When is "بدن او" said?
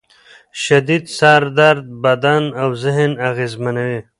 2.03-2.69